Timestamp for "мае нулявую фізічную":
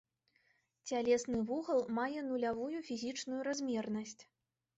1.99-3.39